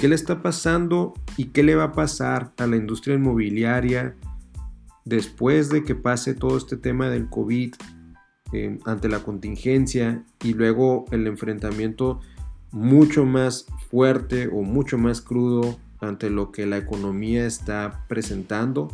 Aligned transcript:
¿Qué 0.00 0.08
le 0.08 0.14
está 0.14 0.40
pasando 0.40 1.12
y 1.36 1.48
qué 1.48 1.62
le 1.62 1.74
va 1.74 1.84
a 1.84 1.92
pasar 1.92 2.54
a 2.56 2.66
la 2.66 2.76
industria 2.76 3.16
inmobiliaria 3.16 4.16
después 5.04 5.68
de 5.68 5.84
que 5.84 5.94
pase 5.94 6.32
todo 6.32 6.56
este 6.56 6.78
tema 6.78 7.10
del 7.10 7.28
COVID 7.28 7.74
eh, 8.54 8.78
ante 8.86 9.10
la 9.10 9.18
contingencia 9.18 10.24
y 10.42 10.54
luego 10.54 11.04
el 11.10 11.26
enfrentamiento 11.26 12.20
mucho 12.70 13.26
más 13.26 13.66
fuerte 13.90 14.48
o 14.48 14.62
mucho 14.62 14.96
más 14.96 15.20
crudo 15.20 15.78
ante 16.00 16.30
lo 16.30 16.50
que 16.50 16.64
la 16.64 16.78
economía 16.78 17.44
está 17.44 18.06
presentando 18.08 18.88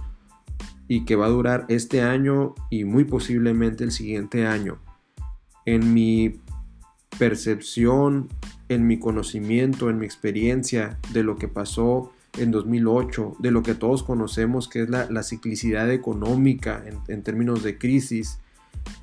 y 0.88 1.04
que 1.04 1.14
va 1.14 1.26
a 1.26 1.30
durar 1.30 1.66
este 1.68 2.02
año 2.02 2.56
y 2.68 2.82
muy 2.82 3.04
posiblemente 3.04 3.84
el 3.84 3.92
siguiente 3.92 4.44
año. 4.44 4.80
En 5.66 5.94
mi 5.94 6.40
percepción, 7.16 8.26
en 8.68 8.86
mi 8.86 8.98
conocimiento, 8.98 9.90
en 9.90 9.98
mi 9.98 10.06
experiencia 10.06 10.98
de 11.12 11.22
lo 11.22 11.36
que 11.36 11.48
pasó 11.48 12.12
en 12.38 12.50
2008, 12.50 13.36
de 13.38 13.50
lo 13.50 13.62
que 13.62 13.74
todos 13.74 14.02
conocemos 14.02 14.68
que 14.68 14.82
es 14.82 14.90
la, 14.90 15.22
ciclicidad 15.22 15.90
económica 15.90 16.84
en, 17.08 17.22
términos 17.22 17.62
de 17.62 17.78
crisis, 17.78 18.38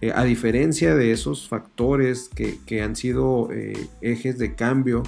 eh, 0.01 0.11
a 0.13 0.23
diferencia 0.23 0.95
de 0.95 1.11
esos 1.11 1.47
factores 1.47 2.29
que, 2.29 2.81
han 2.81 2.95
sido 2.95 3.49
eh, 3.51 3.87
ejes 4.01 4.37
de 4.37 4.55
cambio, 4.55 5.03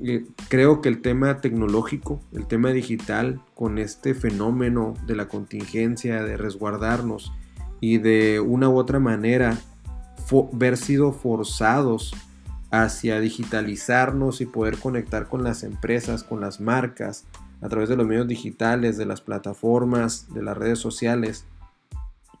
eh, 0.00 0.26
creo 0.48 0.82
que 0.82 0.88
el 0.88 1.00
tema 1.00 1.40
tecnológico, 1.40 2.20
el 2.32 2.46
tema 2.46 2.70
digital, 2.70 3.40
con 3.54 3.78
este 3.78 4.14
fenómeno 4.14 4.94
de 5.06 5.16
la 5.16 5.28
contingencia, 5.28 6.22
de 6.22 6.36
resguardarnos 6.36 7.32
y 7.80 7.98
de 7.98 8.40
una 8.40 8.68
u 8.68 8.76
otra 8.78 8.98
manera 8.98 9.58
ver 10.52 10.76
sido 10.76 11.12
forzados 11.12 12.12
hacia 12.70 13.20
digitalizarnos 13.20 14.40
y 14.40 14.46
poder 14.46 14.78
conectar 14.78 15.28
con 15.28 15.44
las 15.44 15.62
empresas, 15.62 16.24
con 16.24 16.40
las 16.40 16.60
marcas, 16.60 17.24
a 17.60 17.68
través 17.68 17.88
de 17.88 17.96
los 17.96 18.06
medios 18.06 18.28
digitales, 18.28 18.96
de 18.96 19.06
las 19.06 19.20
plataformas, 19.20 20.32
de 20.34 20.42
las 20.42 20.56
redes 20.56 20.78
sociales. 20.78 21.44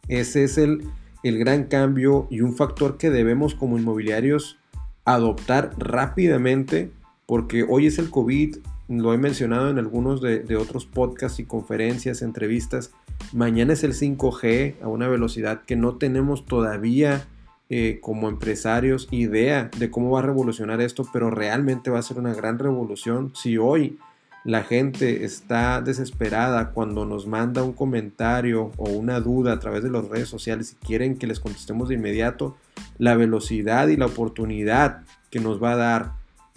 Ese 0.08 0.44
es 0.44 0.58
el, 0.58 0.88
el 1.22 1.38
gran 1.38 1.64
cambio 1.64 2.26
y 2.30 2.40
un 2.40 2.54
factor 2.54 2.98
que 2.98 3.10
debemos 3.10 3.54
como 3.54 3.78
inmobiliarios 3.78 4.58
adoptar 5.04 5.72
rápidamente 5.78 6.90
porque 7.26 7.64
hoy 7.68 7.86
es 7.86 7.98
el 7.98 8.10
COVID, 8.10 8.56
lo 8.88 9.12
he 9.12 9.18
mencionado 9.18 9.68
en 9.68 9.78
algunos 9.78 10.20
de, 10.20 10.56
otros 10.56 10.86
podcasts 10.86 11.40
y 11.40 11.44
conferencias, 11.44 12.22
entrevistas, 12.22 12.92
mañana 13.32 13.72
es 13.72 13.82
el 13.82 13.94
5G 13.94 14.76
a 14.80 14.88
una 14.88 15.08
velocidad 15.08 15.62
que 15.64 15.74
no 15.74 15.96
tenemos 15.96 16.46
todavía 16.46 17.26
eh, 17.68 17.98
como 18.00 18.28
empresarios 18.28 19.08
idea 19.10 19.70
de 19.76 19.90
cómo 19.90 20.10
va 20.10 20.20
a 20.20 20.22
revolucionar 20.22 20.80
esto, 20.80 21.04
pero 21.12 21.30
realmente 21.30 21.90
va 21.90 21.98
a 21.98 22.02
ser 22.02 22.18
una 22.18 22.34
gran 22.34 22.58
revolución. 22.58 23.32
Si 23.34 23.58
hoy 23.58 23.98
la 24.44 24.62
gente 24.62 25.24
está 25.24 25.80
desesperada 25.80 26.70
cuando 26.70 27.04
nos 27.04 27.26
manda 27.26 27.64
un 27.64 27.72
comentario 27.72 28.70
o 28.76 28.90
una 28.90 29.18
duda 29.18 29.52
a 29.52 29.58
través 29.58 29.82
de 29.82 29.90
las 29.90 30.06
redes 30.08 30.28
sociales 30.28 30.72
y 30.80 30.86
quieren 30.86 31.16
que 31.16 31.26
les 31.26 31.40
contestemos 31.40 31.88
de 31.88 31.96
inmediato, 31.96 32.56
la 32.98 33.16
velocidad 33.16 33.88
y 33.88 33.96
la 33.96 34.06
oportunidad 34.06 35.02
que 35.30 35.40
nos 35.40 35.60
va 35.60 35.72
a 35.72 35.76
dar 35.76 36.12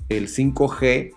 el 0.10 0.28
5G 0.28 1.14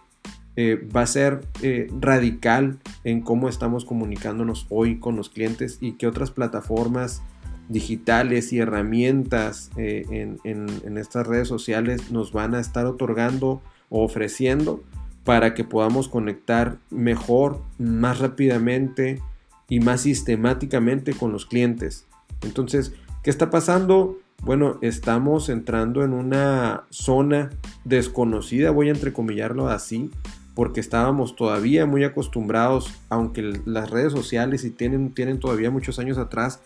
eh, 0.56 0.89
va 0.95 1.03
a 1.03 1.06
ser 1.06 1.41
eh, 1.62 1.89
radical 2.01 2.79
en 3.05 3.21
cómo 3.21 3.51
estamos 3.51 3.84
comunicándonos 3.84 4.67
hoy 4.71 4.99
con 4.99 5.17
los 5.17 5.29
clientes 5.29 5.77
y 5.81 5.93
qué 5.93 6.06
otras 6.06 6.31
plataformas 6.31 7.23
digitales 7.69 8.53
y 8.53 8.59
herramientas 8.59 9.71
eh, 9.77 10.05
en, 10.11 10.39
en, 10.45 10.99
estas 10.99 11.27
redes 11.27 11.49
sociales 11.49 12.11
nos 12.11 12.33
van 12.33 12.55
a 12.55 12.61
estar 12.61 12.87
otorgando 12.87 13.63
o 13.89 14.05
ofreciendo 14.05 14.83
para 15.25 15.55
que 15.55 15.65
podamos 15.65 16.09
conectar 16.09 16.78
mejor, 16.91 17.62
más 17.78 18.19
rápidamente 18.19 19.22
y 19.69 19.81
más 19.81 20.03
sistemáticamente 20.03 21.15
con 21.15 21.33
los 21.33 21.47
clientes. 21.47 22.06
Entonces, 22.43 22.93
¿qué 23.22 23.31
está 23.31 23.51
pasando? 23.51 24.19
bueno, 24.43 24.78
estamos 24.83 25.49
entrando 25.49 26.03
en 26.03 26.12
una 26.12 26.84
zona 26.91 27.51
desconocida, 27.84 28.72
voy 28.72 28.89
a 28.89 28.93
entrecomillarlo 28.93 29.69
así, 29.69 30.11
porque 30.55 30.81
estábamos 30.81 31.37
todavía 31.37 31.87
muy 31.87 32.03
acostumbrados, 32.03 32.93
aunque 33.09 33.61
las 33.65 33.91
redes 33.91 34.12
sociales 34.12 34.65
y 34.65 34.71
tienen, 34.71 35.15
tienen 35.15 35.39
todavía 35.39 35.71
muchos 35.71 35.99
años 36.01 36.19
atrás, 36.19 36.61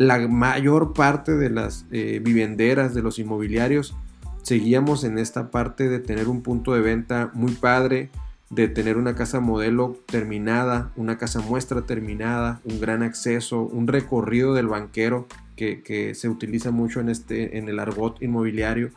la 0.00 0.26
mayor 0.28 0.94
parte 0.94 1.36
de 1.36 1.50
las 1.50 1.84
eh, 1.90 2.22
vivenderas, 2.24 2.94
de 2.94 3.02
los 3.02 3.18
inmobiliarios, 3.18 3.94
seguíamos 4.40 5.04
en 5.04 5.18
esta 5.18 5.50
parte 5.50 5.90
de 5.90 5.98
tener 5.98 6.26
un 6.26 6.40
punto 6.40 6.72
de 6.72 6.80
venta 6.80 7.30
muy 7.34 7.52
padre, 7.52 8.08
de 8.48 8.68
tener 8.68 8.96
una 8.96 9.14
casa 9.14 9.40
modelo 9.40 9.98
terminada, 10.06 10.90
una 10.96 11.18
casa 11.18 11.40
muestra 11.40 11.82
terminada, 11.82 12.62
un 12.64 12.80
gran 12.80 13.02
acceso, 13.02 13.60
un 13.60 13.88
recorrido 13.88 14.54
del 14.54 14.68
banquero 14.68 15.26
que, 15.54 16.14
se 16.14 16.30
utiliza 16.30 16.70
mucho 16.70 17.00
en, 17.00 17.10
este, 17.10 17.58
en 17.58 17.68
el 17.68 17.78
argot 17.78 18.22
inmobiliario, 18.22 18.92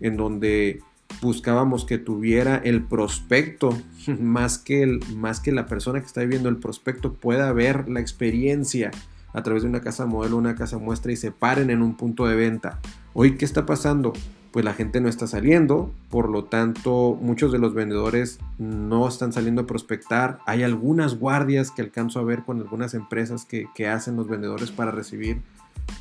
en 0.00 0.16
donde 0.16 0.80
buscábamos 1.22 1.84
que 1.84 1.98
tuviera 1.98 2.56
el 2.56 2.82
prospecto, 2.82 3.78
más 4.20 4.58
que, 4.58 4.82
el, 4.82 4.98
más 5.14 5.38
que 5.38 5.52
la 5.52 5.66
persona 5.66 6.00
que 6.00 6.06
está 6.06 6.22
viviendo 6.22 6.48
el 6.48 6.56
prospecto 6.56 7.12
pueda 7.14 7.52
ver 7.52 7.88
la 7.88 8.00
experiencia 8.00 8.90
a 9.38 9.42
través 9.42 9.62
de 9.62 9.68
una 9.68 9.80
casa 9.80 10.04
modelo, 10.04 10.36
una 10.36 10.56
casa 10.56 10.78
muestra 10.78 11.12
y 11.12 11.16
se 11.16 11.30
paren 11.30 11.70
en 11.70 11.80
un 11.80 11.96
punto 11.96 12.26
de 12.26 12.34
venta. 12.34 12.80
Hoy, 13.14 13.36
¿qué 13.36 13.44
está 13.44 13.66
pasando? 13.66 14.12
Pues 14.50 14.64
la 14.64 14.74
gente 14.74 15.00
no 15.00 15.08
está 15.08 15.26
saliendo, 15.26 15.92
por 16.10 16.28
lo 16.28 16.44
tanto 16.44 17.16
muchos 17.20 17.52
de 17.52 17.58
los 17.58 17.74
vendedores 17.74 18.40
no 18.58 19.06
están 19.06 19.32
saliendo 19.32 19.62
a 19.62 19.66
prospectar. 19.66 20.40
Hay 20.46 20.64
algunas 20.64 21.18
guardias 21.18 21.70
que 21.70 21.82
alcanzo 21.82 22.18
a 22.18 22.24
ver 22.24 22.42
con 22.42 22.58
algunas 22.58 22.94
empresas 22.94 23.44
que, 23.44 23.86
hacen 23.86 24.16
los 24.16 24.28
vendedores 24.28 24.72
para 24.72 24.90
recibir 24.90 25.42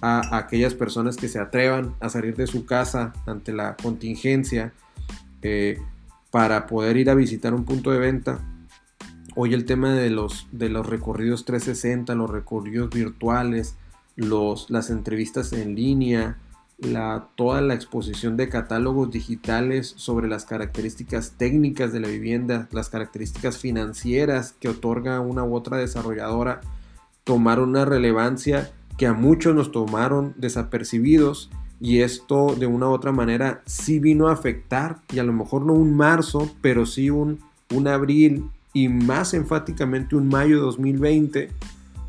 a, 0.01 0.37
aquellas 0.37 0.73
personas 0.73 1.15
que 1.15 1.27
se 1.27 1.39
atrevan 1.39 1.93
a 1.99 2.09
salir 2.09 2.35
de 2.35 2.47
su 2.47 2.65
casa 2.65 3.13
ante 3.27 3.53
la 3.53 3.75
contingencia 3.75 4.73
eh, 5.43 5.79
para 6.31 6.65
poder 6.65 6.97
ir 6.97 7.09
a 7.09 7.15
visitar 7.15 7.53
un 7.53 7.65
punto 7.65 7.91
de 7.91 7.99
venta. 7.99 8.39
Hoy 9.39 9.53
el 9.53 9.65
tema 9.65 9.93
de 9.93 10.09
los, 10.09 10.47
de 10.51 10.67
los 10.67 10.87
recorridos 10.87 11.45
360, 11.45 12.15
los 12.15 12.27
recorridos 12.27 12.89
virtuales, 12.89 13.75
los, 14.15 14.71
las 14.71 14.89
entrevistas 14.89 15.53
en 15.53 15.75
línea, 15.75 16.39
la, 16.79 17.27
toda 17.35 17.61
la 17.61 17.75
exposición 17.75 18.35
de 18.35 18.49
catálogos 18.49 19.11
digitales 19.11 19.93
sobre 19.95 20.27
las 20.27 20.45
características 20.45 21.33
técnicas 21.37 21.93
de 21.93 21.99
la 21.99 22.07
vivienda, 22.07 22.67
las 22.71 22.89
características 22.89 23.59
financieras 23.59 24.55
que 24.59 24.69
otorga 24.69 25.19
una 25.19 25.43
u 25.43 25.55
otra 25.55 25.77
desarrolladora, 25.77 26.61
tomar 27.23 27.59
una 27.59 27.85
relevancia 27.85 28.71
que 28.97 29.05
a 29.05 29.13
muchos 29.13 29.53
nos 29.53 29.71
tomaron 29.71 30.33
desapercibidos 30.37 31.51
y 31.79 31.99
esto 31.99 32.55
de 32.55 32.65
una 32.65 32.87
u 32.87 32.91
otra 32.91 33.11
manera 33.11 33.61
sí 33.67 33.99
vino 33.99 34.29
a 34.29 34.33
afectar 34.33 34.97
y 35.13 35.19
a 35.19 35.23
lo 35.23 35.31
mejor 35.31 35.63
no 35.63 35.73
un 35.73 35.95
marzo, 35.95 36.49
pero 36.59 36.87
sí 36.87 37.11
un, 37.11 37.37
un 37.69 37.87
abril 37.87 38.49
y 38.73 38.89
más 38.89 39.33
enfáticamente 39.33 40.16
un 40.16 40.28
mayo 40.28 40.57
de 40.57 40.61
2020 40.61 41.50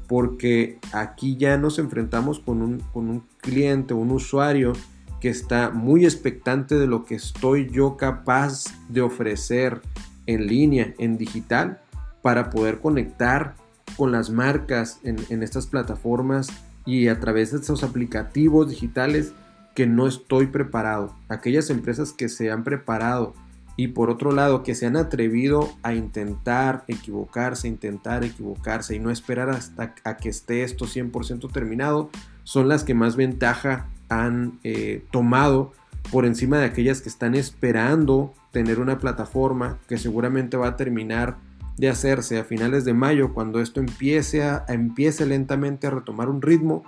porque 0.08 0.78
aquí 0.92 1.36
ya 1.36 1.58
nos 1.58 1.78
enfrentamos 1.78 2.40
con 2.40 2.62
un, 2.62 2.80
con 2.92 3.10
un 3.10 3.22
cliente, 3.40 3.94
un 3.94 4.10
usuario 4.10 4.72
que 5.20 5.28
está 5.28 5.70
muy 5.70 6.04
expectante 6.04 6.76
de 6.76 6.86
lo 6.86 7.04
que 7.04 7.14
estoy 7.14 7.68
yo 7.70 7.96
capaz 7.96 8.64
de 8.88 9.02
ofrecer 9.02 9.82
en 10.26 10.46
línea, 10.46 10.94
en 10.98 11.18
digital, 11.18 11.80
para 12.22 12.50
poder 12.50 12.80
conectar 12.80 13.54
con 13.96 14.10
las 14.10 14.30
marcas 14.30 14.98
en, 15.02 15.16
en 15.28 15.42
estas 15.42 15.66
plataformas 15.66 16.48
y 16.86 17.08
a 17.08 17.20
través 17.20 17.52
de 17.52 17.58
esos 17.58 17.82
aplicativos 17.82 18.70
digitales 18.70 19.34
que 19.74 19.86
no 19.86 20.06
estoy 20.06 20.46
preparado. 20.46 21.14
Aquellas 21.28 21.68
empresas 21.68 22.12
que 22.12 22.28
se 22.28 22.50
han 22.50 22.64
preparado 22.64 23.34
y 23.78 23.88
por 23.88 24.10
otro 24.10 24.32
lado 24.32 24.64
que 24.64 24.74
se 24.74 24.86
han 24.86 24.96
atrevido 24.96 25.70
a 25.84 25.94
intentar 25.94 26.82
equivocarse, 26.88 27.68
intentar 27.68 28.24
equivocarse 28.24 28.96
y 28.96 28.98
no 28.98 29.12
esperar 29.12 29.50
hasta 29.50 29.94
a 30.02 30.16
que 30.16 30.28
esté 30.28 30.64
esto 30.64 30.86
100% 30.86 31.52
terminado, 31.52 32.10
son 32.42 32.68
las 32.68 32.82
que 32.82 32.94
más 32.94 33.14
ventaja 33.14 33.86
han 34.08 34.58
eh, 34.64 35.04
tomado 35.12 35.72
por 36.10 36.26
encima 36.26 36.58
de 36.58 36.64
aquellas 36.64 37.00
que 37.00 37.08
están 37.08 37.36
esperando 37.36 38.34
tener 38.50 38.80
una 38.80 38.98
plataforma 38.98 39.78
que 39.86 39.96
seguramente 39.96 40.56
va 40.56 40.70
a 40.70 40.76
terminar 40.76 41.36
de 41.76 41.88
hacerse 41.88 42.36
a 42.36 42.44
finales 42.44 42.84
de 42.84 42.94
mayo, 42.94 43.32
cuando 43.32 43.60
esto 43.60 43.78
empiece, 43.78 44.42
a, 44.42 44.64
empiece 44.66 45.24
lentamente 45.24 45.86
a 45.86 45.90
retomar 45.90 46.28
un 46.28 46.42
ritmo 46.42 46.82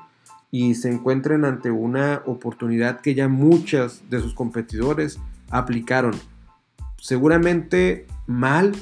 y 0.50 0.74
se 0.74 0.90
encuentren 0.90 1.44
ante 1.44 1.70
una 1.70 2.22
oportunidad 2.26 3.00
que 3.00 3.14
ya 3.14 3.28
muchas 3.28 4.02
de 4.10 4.20
sus 4.20 4.34
competidores 4.34 5.20
aplicaron. 5.50 6.14
Seguramente 7.00 8.06
mal, 8.26 8.72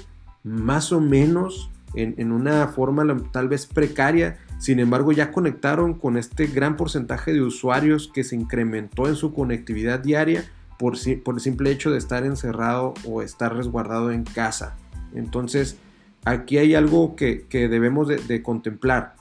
más 0.45 0.93
o 0.93 1.01
menos, 1.01 1.71
en, 1.95 2.15
en 2.19 2.33
una 2.33 2.69
forma 2.69 3.05
tal 3.33 3.49
vez 3.49 3.67
precaria, 3.67 4.39
sin 4.59 4.81
embargo 4.81 5.13
ya 5.13 5.33
conectaron 5.33 5.95
con 5.95 6.17
este 6.17 6.47
gran 6.47 6.77
porcentaje 6.77 7.33
de 7.33 7.41
usuarios 7.41 8.11
que 8.13 8.25
se 8.25 8.37
incrementó 8.37 9.09
en 9.09 9.17
su 9.17 9.33
conectividad 9.33 10.01
diaria 10.01 10.45
por, 10.79 10.95
por 11.25 11.35
el 11.35 11.41
simple 11.41 11.71
hecho 11.71 11.91
de 11.91 11.99
estar 11.99 12.25
encerrado 12.25 12.95
o 13.05 13.23
estar 13.23 13.55
resguardado 13.55 14.13
en 14.13 14.25
casa. 14.25 14.77
Entonces, 15.15 15.79
aquí 16.25 16.59
hay 16.59 16.75
algo 16.75 17.17
que, 17.17 17.47
debemos 17.51 18.09
de, 18.09 18.43
contemplar. 18.43 19.17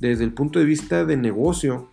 Desde 0.00 0.24
el 0.24 0.32
punto 0.32 0.60
de 0.60 0.64
vista 0.64 1.04
de 1.04 1.16
negocio, 1.16 1.90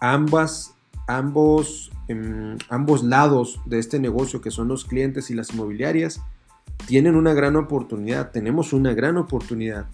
ambas, 0.00 0.74
ambos, 1.08 1.90
em, 2.08 2.56
ambos 2.68 3.02
lados 3.02 3.60
de 3.66 3.78
este 3.78 3.98
negocio, 3.98 4.40
que 4.40 4.50
son 4.50 4.68
los 4.68 4.84
clientes 4.84 5.30
y 5.30 5.34
las 5.34 5.52
inmobiliarias, 5.52 6.20
tienen 6.86 7.16
una 7.16 7.34
gran 7.34 7.56
oportunidad, 7.56 8.30
tenemos 8.30 8.72
una 8.72 8.94
gran 8.94 9.16
oportunidad. 9.16 9.86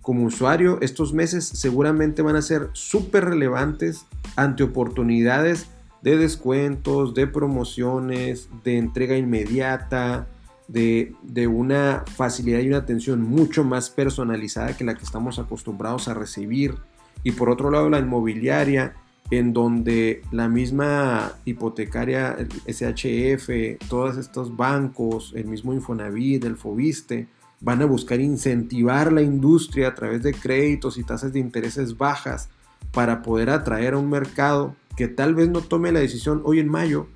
Como 0.00 0.24
usuario, 0.24 0.78
estos 0.80 1.12
meses 1.12 1.46
seguramente 1.46 2.22
van 2.22 2.36
a 2.36 2.42
ser 2.42 2.70
súper 2.72 3.26
relevantes 3.26 4.06
ante 4.36 4.62
oportunidades 4.62 5.68
de 6.02 6.16
descuentos, 6.16 7.14
de 7.14 7.26
promociones, 7.26 8.48
de 8.64 8.78
entrega 8.78 9.16
inmediata, 9.16 10.28
de, 10.68 11.46
una 11.48 12.04
facilidad 12.06 12.60
y 12.60 12.68
una 12.68 12.78
atención 12.78 13.22
mucho 13.22 13.64
más 13.64 13.90
personalizada 13.90 14.76
que 14.76 14.84
la 14.84 14.94
que 14.94 15.04
estamos 15.04 15.38
acostumbrados 15.38 16.08
a 16.08 16.14
recibir. 16.14 16.76
Y 17.24 17.32
por 17.32 17.50
otro 17.50 17.70
lado, 17.70 17.90
la 17.90 17.98
inmobiliaria, 17.98 18.94
en 19.30 19.52
donde 19.52 20.22
la 20.32 20.48
misma 20.48 21.32
hipotecaria, 21.44 22.36
el 22.38 22.48
SHF, 22.66 23.88
todos 23.88 24.16
estos 24.16 24.56
bancos, 24.56 25.32
el 25.36 25.46
mismo 25.46 25.74
Infonavit, 25.74 26.44
el 26.44 26.56
Fobiste, 26.56 27.28
van 27.60 27.82
a 27.82 27.86
buscar 27.86 28.20
incentivar 28.20 29.12
la 29.12 29.22
industria 29.22 29.88
a 29.88 29.94
través 29.94 30.22
de 30.22 30.32
créditos 30.32 30.96
y 30.96 31.04
tasas 31.04 31.32
de 31.32 31.40
intereses 31.40 31.96
bajas 31.96 32.48
para 32.92 33.22
poder 33.22 33.50
atraer 33.50 33.94
a 33.94 33.98
un 33.98 34.08
mercado 34.08 34.74
que 34.96 35.08
tal 35.08 35.34
vez 35.34 35.48
no 35.48 35.60
tome 35.60 35.92
la 35.92 36.00
decisión 36.00 36.42
hoy 36.44 36.60
en 36.60 36.68
mayo, 36.68 37.06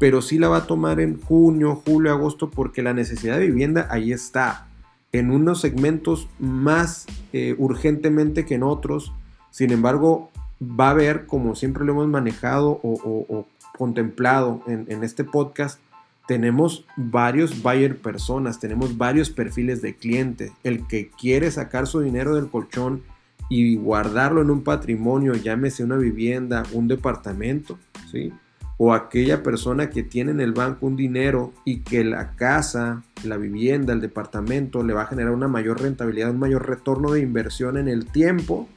pero 0.00 0.22
sí 0.22 0.38
la 0.38 0.48
va 0.48 0.58
a 0.58 0.66
tomar 0.66 1.00
en 1.00 1.20
junio, 1.20 1.82
julio, 1.84 2.12
agosto, 2.12 2.50
porque 2.50 2.82
la 2.82 2.94
necesidad 2.94 3.38
de 3.38 3.46
vivienda 3.46 3.88
ahí 3.90 4.12
está, 4.12 4.68
en 5.12 5.30
unos 5.30 5.60
segmentos 5.60 6.28
más 6.38 7.06
eh, 7.32 7.54
urgentemente 7.58 8.44
que 8.44 8.54
en 8.54 8.62
otros. 8.62 9.12
Sin 9.50 9.72
embargo, 9.72 10.30
va 10.62 10.88
a 10.88 10.90
haber, 10.90 11.26
como 11.26 11.54
siempre 11.54 11.84
lo 11.84 11.92
hemos 11.92 12.08
manejado 12.08 12.80
o, 12.82 13.46
contemplado 13.76 14.62
en, 14.66 14.86
en, 14.88 15.04
este 15.04 15.22
podcast, 15.22 15.78
tenemos 16.26 16.84
varios 16.96 17.62
buyer 17.62 17.96
personas, 17.96 18.58
tenemos 18.58 18.98
varios 18.98 19.30
perfiles 19.30 19.80
de 19.82 19.94
cliente. 19.94 20.52
El 20.64 20.86
que 20.86 21.10
quiere 21.10 21.50
sacar 21.50 21.86
su 21.86 22.00
dinero 22.00 22.34
del 22.34 22.48
colchón 22.48 23.02
y 23.48 23.76
guardarlo 23.76 24.42
en 24.42 24.50
un 24.50 24.62
patrimonio, 24.62 25.34
llámese 25.34 25.84
una 25.84 25.96
vivienda, 25.96 26.64
un 26.72 26.88
departamento, 26.88 27.78
¿sí? 28.10 28.32
O 28.76 28.92
aquella 28.92 29.42
persona 29.42 29.90
que 29.90 30.02
tiene 30.02 30.30
en 30.30 30.40
el 30.40 30.52
banco 30.52 30.86
un 30.86 30.96
dinero 30.96 31.52
y 31.64 31.78
que 31.80 32.04
la 32.04 32.36
casa, 32.36 33.02
la 33.24 33.36
vivienda, 33.36 33.92
el 33.92 34.00
departamento 34.00 34.82
le 34.82 34.92
va 34.92 35.02
a 35.02 35.06
generar 35.06 35.32
una 35.32 35.48
mayor 35.48 35.80
rentabilidad, 35.80 36.30
un 36.30 36.38
mayor 36.38 36.68
retorno 36.68 37.12
de 37.12 37.20
inversión 37.20 37.76
en 37.76 37.88
el 37.88 38.06
tiempo 38.06 38.68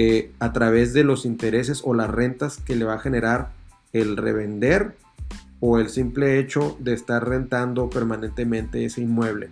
eh, 0.00 0.30
a 0.38 0.52
través 0.52 0.92
de 0.92 1.02
los 1.02 1.26
intereses 1.26 1.82
o 1.84 1.92
las 1.92 2.08
rentas 2.08 2.58
que 2.58 2.76
le 2.76 2.84
va 2.84 2.94
a 2.94 2.98
generar 3.00 3.50
el 3.92 4.16
revender 4.16 4.94
o 5.58 5.80
el 5.80 5.88
simple 5.88 6.38
hecho 6.38 6.76
de 6.78 6.94
estar 6.94 7.28
rentando 7.28 7.90
permanentemente 7.90 8.84
ese 8.84 9.00
inmueble. 9.00 9.48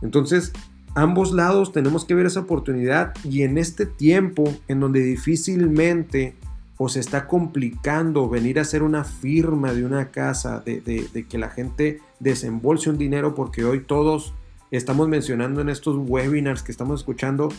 Entonces, 0.00 0.54
ambos 0.94 1.32
lados 1.32 1.72
tenemos 1.72 2.06
que 2.06 2.14
ver 2.14 2.24
esa 2.24 2.40
oportunidad 2.40 3.12
y 3.24 3.42
en 3.42 3.58
este 3.58 3.84
tiempo 3.84 4.44
en 4.68 4.80
donde 4.80 5.00
difícilmente 5.00 6.34
o 6.78 6.88
se 6.88 7.00
está 7.00 7.26
complicando 7.26 8.26
venir 8.30 8.58
a 8.58 8.62
hacer 8.62 8.82
una 8.82 9.04
firma 9.04 9.74
de 9.74 9.84
una 9.84 10.10
casa, 10.10 10.60
de, 10.64 11.26
que 11.28 11.36
la 11.36 11.50
gente 11.50 12.00
desembolse 12.20 12.88
un 12.88 12.96
dinero, 12.96 13.34
porque 13.34 13.66
hoy 13.66 13.80
todos 13.80 14.32
estamos 14.70 15.08
mencionando 15.08 15.60
en 15.60 15.68
estos 15.68 15.98
webinars 15.98 16.62
que 16.62 16.72
estamos 16.72 17.00
escuchando, 17.00 17.50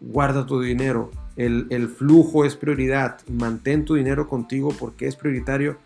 guarda 0.00 0.46
tu 0.46 0.60
dinero, 0.60 1.10
el, 1.38 1.88
flujo 1.88 2.44
es 2.44 2.56
prioridad, 2.56 3.18
mantén 3.28 3.84
tu 3.84 3.94
dinero 3.94 4.28
contigo 4.28 4.74
porque 4.78 5.06
es 5.06 5.14
prioritario. 5.14 5.78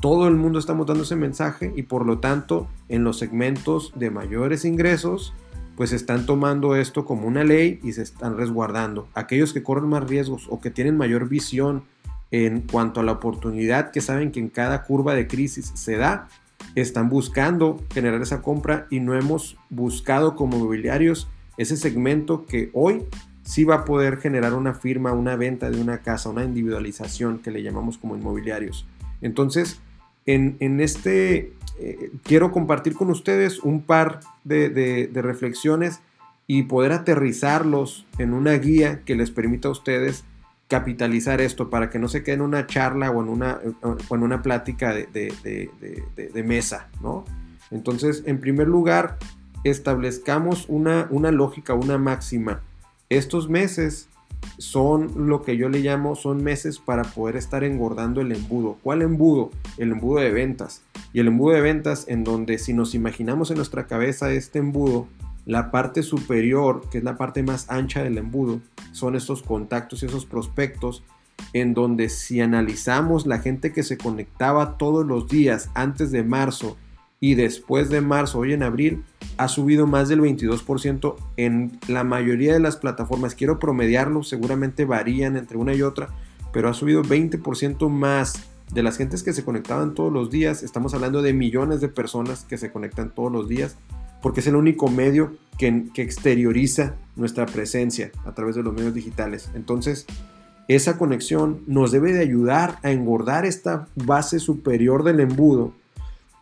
Todo 0.00 0.28
el 0.28 0.36
mundo 0.36 0.58
estamos 0.58 0.86
dando 0.86 1.02
ese 1.02 1.16
mensaje 1.16 1.72
y 1.76 1.82
por 1.82 2.06
lo 2.06 2.18
tanto 2.18 2.68
en 2.88 3.02
los 3.04 3.18
segmentos 3.18 3.92
de 3.96 4.10
mayores 4.10 4.64
ingresos 4.64 5.34
pues 5.76 5.92
están 5.92 6.26
tomando 6.26 6.76
esto 6.76 7.04
como 7.04 7.26
una 7.26 7.44
ley 7.44 7.80
y 7.82 7.92
se 7.92 8.02
están 8.02 8.36
resguardando. 8.36 9.08
Aquellos 9.14 9.52
que 9.52 9.62
corren 9.62 9.88
más 9.88 10.08
riesgos 10.08 10.46
o 10.50 10.60
que 10.60 10.70
tienen 10.70 10.96
mayor 10.96 11.28
visión 11.28 11.82
en 12.30 12.60
cuanto 12.60 13.00
a 13.00 13.02
la 13.02 13.12
oportunidad 13.12 13.90
que 13.90 14.00
saben 14.00 14.30
que 14.30 14.40
en 14.40 14.48
cada 14.48 14.84
curva 14.84 15.14
de 15.14 15.26
crisis 15.26 15.72
se 15.74 15.96
da, 15.96 16.28
están 16.76 17.08
buscando 17.08 17.80
generar 17.92 18.22
esa 18.22 18.42
compra 18.42 18.86
y 18.90 19.00
no 19.00 19.14
hemos 19.14 19.56
buscado 19.68 20.36
como 20.36 20.58
mobiliarios 20.58 21.28
ese 21.56 21.76
segmento 21.76 22.46
que 22.46 22.70
hoy 22.72 23.04
sí 23.42 23.64
va 23.64 23.76
a 23.76 23.84
poder 23.84 24.18
generar 24.18 24.54
una 24.54 24.74
firma, 24.74 25.12
una 25.12 25.36
venta 25.36 25.70
de 25.70 25.80
una 25.80 25.98
casa, 25.98 26.28
una 26.28 26.44
individualización 26.44 27.38
que 27.38 27.50
le 27.50 27.62
llamamos 27.62 27.98
como 27.98 28.16
inmobiliarios. 28.16 28.86
Entonces, 29.20 29.80
en, 30.26 30.56
en 30.60 30.80
este 30.80 31.52
eh, 31.78 32.12
quiero 32.22 32.52
compartir 32.52 32.94
con 32.94 33.10
ustedes 33.10 33.58
un 33.58 33.82
par 33.82 34.20
de, 34.44 35.10
reflexiones 35.14 36.00
y 36.46 36.64
poder 36.64 36.92
aterrizarlos 36.92 38.06
en 38.18 38.34
una 38.34 38.52
guía 38.52 39.00
que 39.04 39.16
les 39.16 39.30
permita 39.30 39.68
a 39.68 39.72
ustedes 39.72 40.24
capitalizar 40.68 41.40
esto 41.40 41.70
para 41.70 41.90
que 41.90 41.98
no 41.98 42.08
se 42.08 42.22
quede 42.22 42.36
en 42.36 42.42
una 42.42 42.66
charla 42.66 43.10
o 43.10 43.22
en 43.22 43.28
una, 43.28 43.58
en 43.62 44.22
una 44.22 44.42
plática 44.42 44.94
de, 44.94 46.42
mesa, 46.44 46.88
¿no? 47.00 47.24
Entonces, 47.70 48.22
en 48.26 48.38
primer 48.38 48.68
lugar, 48.68 49.18
establezcamos 49.64 50.66
una, 50.68 51.08
una 51.10 51.30
lógica, 51.30 51.74
una 51.74 51.98
máxima. 51.98 52.60
Estos 53.12 53.50
meses 53.50 54.08
son 54.56 55.28
lo 55.28 55.42
que 55.42 55.58
yo 55.58 55.68
le 55.68 55.80
llamo, 55.80 56.16
son 56.16 56.42
meses 56.42 56.78
para 56.78 57.02
poder 57.02 57.36
estar 57.36 57.62
engordando 57.62 58.22
el 58.22 58.32
embudo. 58.32 58.78
¿Cuál 58.82 59.02
embudo? 59.02 59.50
El 59.76 59.92
embudo 59.92 60.20
de 60.20 60.30
ventas. 60.30 60.80
Y 61.12 61.20
el 61.20 61.26
embudo 61.26 61.54
de 61.54 61.60
ventas 61.60 62.06
en 62.08 62.24
donde 62.24 62.56
si 62.56 62.72
nos 62.72 62.94
imaginamos 62.94 63.50
en 63.50 63.58
nuestra 63.58 63.86
cabeza 63.86 64.32
este 64.32 64.60
embudo, 64.60 65.08
la 65.44 65.70
parte 65.70 66.02
superior, 66.02 66.88
que 66.88 66.96
es 66.98 67.04
la 67.04 67.18
parte 67.18 67.42
más 67.42 67.68
ancha 67.68 68.02
del 68.02 68.16
embudo, 68.16 68.60
son 68.92 69.14
estos 69.14 69.42
contactos 69.42 70.02
y 70.02 70.06
esos 70.06 70.24
prospectos 70.24 71.04
en 71.52 71.74
donde 71.74 72.08
si 72.08 72.40
analizamos 72.40 73.26
la 73.26 73.40
gente 73.40 73.74
que 73.74 73.82
se 73.82 73.98
conectaba 73.98 74.78
todos 74.78 75.04
los 75.04 75.28
días 75.28 75.68
antes 75.74 76.12
de 76.12 76.22
marzo 76.22 76.78
y 77.22 77.36
después 77.36 77.88
de 77.88 78.00
marzo, 78.00 78.40
hoy 78.40 78.52
en 78.52 78.64
abril, 78.64 79.04
ha 79.36 79.46
subido 79.46 79.86
más 79.86 80.08
del 80.08 80.20
22% 80.20 81.14
en 81.36 81.78
la 81.86 82.02
mayoría 82.02 82.52
de 82.52 82.58
las 82.58 82.76
plataformas. 82.76 83.36
Quiero 83.36 83.60
promediarlo, 83.60 84.24
seguramente 84.24 84.86
varían 84.86 85.36
entre 85.36 85.56
una 85.56 85.72
y 85.72 85.82
otra, 85.82 86.08
pero 86.52 86.68
ha 86.68 86.74
subido 86.74 87.04
20% 87.04 87.88
más 87.88 88.42
de 88.74 88.82
las 88.82 88.96
gentes 88.96 89.22
que 89.22 89.32
se 89.32 89.44
conectaban 89.44 89.94
todos 89.94 90.12
los 90.12 90.30
días. 90.30 90.64
Estamos 90.64 90.94
hablando 90.94 91.22
de 91.22 91.32
millones 91.32 91.80
de 91.80 91.86
personas 91.86 92.42
que 92.42 92.58
se 92.58 92.72
conectan 92.72 93.14
todos 93.14 93.30
los 93.30 93.48
días, 93.48 93.76
porque 94.20 94.40
es 94.40 94.48
el 94.48 94.56
único 94.56 94.88
medio 94.88 95.36
que, 95.58 95.86
exterioriza 95.94 96.96
nuestra 97.14 97.46
presencia 97.46 98.10
a 98.24 98.34
través 98.34 98.56
de 98.56 98.64
los 98.64 98.74
medios 98.74 98.94
digitales. 98.94 99.48
Entonces, 99.54 100.06
esa 100.66 100.98
conexión 100.98 101.60
nos 101.68 101.92
debe 101.92 102.12
de 102.12 102.18
ayudar 102.18 102.80
a 102.82 102.90
engordar 102.90 103.46
esta 103.46 103.86
base 103.94 104.40
superior 104.40 105.04
del 105.04 105.20
embudo 105.20 105.72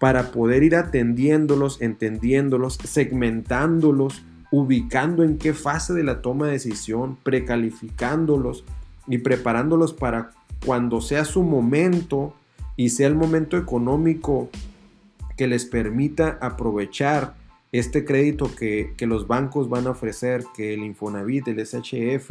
para 0.00 0.32
poder 0.32 0.62
ir 0.62 0.76
atendiéndolos, 0.76 1.80
entendiéndolos, 1.82 2.78
segmentándolos, 2.82 4.24
ubicando 4.50 5.22
en 5.22 5.36
qué 5.36 5.52
fase 5.52 5.92
de 5.92 6.02
la 6.02 6.22
toma 6.22 6.46
de 6.46 6.52
decisión, 6.52 7.18
precalificándolos 7.22 8.64
y 9.06 9.18
preparándolos 9.18 9.92
para 9.92 10.30
cuando 10.64 11.02
sea 11.02 11.26
su 11.26 11.42
momento 11.42 12.34
y 12.76 12.88
sea 12.88 13.08
el 13.08 13.14
momento 13.14 13.58
económico 13.58 14.48
que 15.36 15.46
les 15.46 15.66
permita 15.66 16.38
aprovechar 16.40 17.34
este 17.70 18.06
crédito 18.06 18.50
que, 18.56 18.94
los 19.00 19.26
bancos 19.26 19.68
van 19.68 19.86
a 19.86 19.90
ofrecer, 19.90 20.44
que 20.56 20.72
el 20.72 20.82
Infonavit, 20.82 21.46
el 21.48 21.58
SHF, 21.58 22.30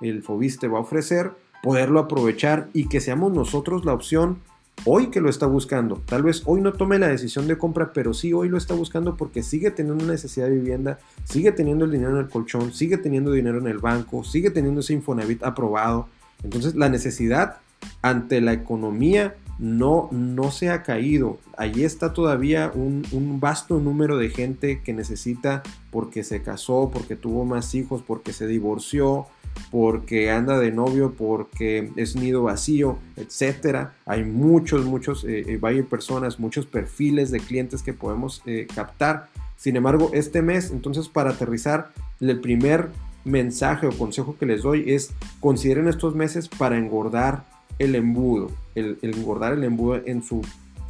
el 0.00 0.22
Fobiste 0.22 0.68
va 0.68 0.78
a 0.78 0.82
ofrecer, 0.82 1.32
poderlo 1.62 2.00
aprovechar 2.00 2.68
y 2.72 2.88
que 2.88 3.00
seamos 3.00 3.30
nosotros 3.32 3.84
la 3.84 3.92
opción 3.92 4.38
hoy 4.84 5.08
que 5.08 5.20
lo 5.20 5.28
está 5.28 5.46
buscando. 5.46 6.02
Tal 6.06 6.22
vez 6.22 6.42
hoy 6.46 6.60
no 6.60 6.72
tome 6.72 6.98
la 6.98 7.08
decisión 7.08 7.46
de 7.46 7.58
compra, 7.58 7.92
pero 7.92 8.14
sí 8.14 8.32
hoy 8.32 8.48
lo 8.48 8.56
está 8.56 8.74
buscando 8.74 9.16
porque 9.16 9.42
sigue 9.42 9.70
teniendo 9.70 10.04
una 10.04 10.12
necesidad 10.12 10.46
de 10.46 10.54
vivienda, 10.54 10.98
sigue 11.24 11.52
teniendo 11.52 11.84
el 11.84 11.90
dinero 11.90 12.12
en 12.12 12.18
el 12.18 12.28
colchón, 12.28 12.72
sigue 12.72 12.96
teniendo 12.98 13.32
dinero 13.32 13.58
en 13.58 13.66
el 13.66 13.78
banco, 13.78 14.24
sigue 14.24 14.50
teniendo 14.50 14.80
ese 14.80 14.94
Infonavit 14.94 15.42
aprobado. 15.42 16.08
Entonces 16.42 16.74
la 16.74 16.88
necesidad 16.88 17.58
ante 18.02 18.40
la 18.40 18.52
economía 18.52 19.34
no, 19.60 20.08
no 20.10 20.50
se 20.50 20.70
ha 20.70 20.82
caído. 20.82 21.38
Allí 21.56 21.84
está 21.84 22.14
todavía 22.14 22.72
un, 22.74 23.06
un, 23.12 23.40
vasto 23.40 23.78
número 23.78 24.16
de 24.16 24.30
gente 24.30 24.80
que 24.82 24.94
necesita 24.94 25.62
porque 25.90 26.24
se 26.24 26.42
casó, 26.42 26.90
porque 26.90 27.14
tuvo 27.14 27.44
más 27.44 27.74
hijos, 27.74 28.02
porque 28.04 28.32
se 28.32 28.46
divorció, 28.46 29.26
porque 29.70 30.30
anda 30.30 30.58
de 30.58 30.72
novio, 30.72 31.14
porque 31.16 31.90
es 31.96 32.16
nido 32.16 32.42
vacío, 32.42 32.98
etcétera. 33.16 33.92
Hay 34.06 34.24
muchos, 34.24 34.86
muchos, 34.86 35.24
eh, 35.24 35.44
eh 35.62 35.82
personas, 35.82 36.40
muchos 36.40 36.64
perfiles 36.64 37.30
de 37.30 37.40
clientes 37.40 37.82
que 37.82 37.92
podemos 37.92 38.42
eh, 38.46 38.66
captar. 38.74 39.28
Sin 39.56 39.76
embargo, 39.76 40.10
este 40.14 40.40
mes, 40.40 40.70
entonces 40.70 41.10
para 41.10 41.30
aterrizar, 41.30 41.92
el 42.18 42.40
primer 42.40 42.88
mensaje 43.26 43.86
o 43.86 43.90
consejo 43.90 44.36
que 44.38 44.46
les 44.46 44.62
doy 44.62 44.90
es 44.90 45.10
consideren 45.40 45.86
estos 45.86 46.14
meses 46.14 46.48
para 46.48 46.78
engordar 46.78 47.44
el 47.80 47.96
embudo, 47.96 48.52
el, 48.76 48.98
engordar 49.02 49.54
el 49.54 49.64
embudo 49.64 50.00
en 50.04 50.22
su 50.22 50.42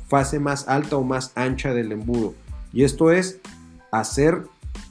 fase 0.09 0.39
más 0.39 0.69
alta 0.69 0.97
o 0.97 1.05
más 1.05 1.33
ancha 1.37 1.73
del 1.73 1.93
embudo. 1.93 2.35
Y 2.73 2.83
esto 2.85 3.13
es 3.13 3.39
hacer 3.93 4.43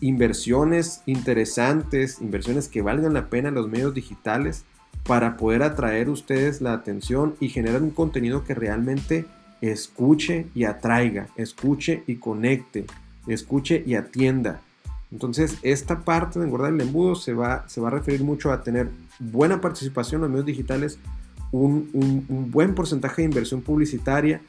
inversiones 0.01 1.01
interesantes, 1.05 2.21
inversiones 2.21 2.69
que 2.69 2.81
valgan 2.81 3.13
la 3.13 3.29
pena 3.29 3.49
en 3.49 3.55
los 3.55 3.69
medios 3.69 3.93
digitales 3.93 4.63
para 5.03 5.37
poder 5.37 5.61
atraer 5.61 6.09
ustedes 6.09 6.61
la 6.61 6.73
atención 6.73 7.35
y 7.39 7.49
generar 7.49 7.81
un 7.81 7.91
contenido 7.91 8.43
que 8.43 8.55
realmente 8.55 9.25
escuche 9.61 10.47
y 10.55 10.63
atraiga, 10.63 11.27
escuche 11.35 12.03
y 12.07 12.15
conecte, 12.15 12.85
escuche 13.27 13.83
y 13.85 13.95
atienda. 13.95 14.61
Entonces, 15.11 15.57
esta 15.63 16.01
parte 16.01 16.39
de 16.39 16.45
engordar 16.45 16.71
el 16.73 16.81
embudo 16.81 17.15
se 17.15 17.33
va, 17.33 17.67
se 17.67 17.81
va 17.81 17.89
a 17.89 17.91
referir 17.91 18.23
mucho 18.23 18.53
a 18.53 18.63
tener 18.63 18.89
buena 19.19 19.59
participación 19.59 20.19
en 20.19 20.21
los 20.23 20.31
medios 20.31 20.45
digitales, 20.45 20.99
un, 21.51 22.25
buen 22.51 22.75
porcentaje 22.75 23.21
de 23.21 23.27
inversión 23.27 23.61
publicitaria 23.61 24.41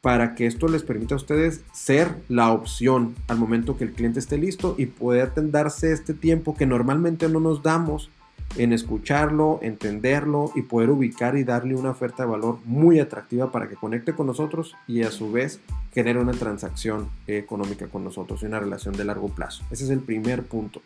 para 0.00 0.34
que 0.34 0.46
esto 0.46 0.68
les 0.68 0.82
permita 0.82 1.14
a 1.14 1.16
ustedes 1.16 1.62
ser 1.72 2.14
la 2.28 2.52
opción 2.52 3.14
al 3.28 3.38
momento 3.38 3.76
que 3.76 3.84
el 3.84 3.92
cliente 3.92 4.18
esté 4.18 4.36
listo 4.36 4.74
y 4.76 4.86
poder 4.86 5.32
darse 5.50 5.92
este 5.92 6.12
tiempo 6.12 6.54
que 6.54 6.66
normalmente 6.66 7.28
no 7.28 7.40
nos 7.40 7.62
damos 7.62 8.10
en 8.56 8.72
escucharlo, 8.72 9.58
entenderlo 9.62 10.52
y 10.54 10.62
poder 10.62 10.90
ubicar 10.90 11.36
y 11.36 11.44
darle 11.44 11.74
una 11.74 11.90
oferta 11.90 12.22
de 12.22 12.30
valor 12.30 12.58
muy 12.64 13.00
atractiva 13.00 13.50
para 13.50 13.68
que 13.68 13.74
conecte 13.74 14.14
con 14.14 14.26
nosotros 14.26 14.76
y 14.86 15.02
a 15.02 15.10
su 15.10 15.32
vez 15.32 15.60
genere 15.92 16.20
una 16.20 16.32
transacción 16.32 17.08
económica 17.26 17.88
con 17.88 18.04
nosotros 18.04 18.42
y 18.42 18.46
una 18.46 18.60
relación 18.60 18.94
de 18.94 19.04
largo 19.04 19.28
plazo. 19.28 19.64
Ese 19.70 19.84
es 19.84 19.90
el 19.90 20.00
primer 20.00 20.44
punto. 20.44 20.82